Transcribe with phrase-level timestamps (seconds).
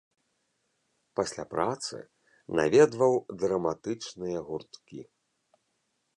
[1.19, 1.97] Пасля працы
[2.61, 3.13] наведваў
[3.45, 4.99] драматычныя гурткі.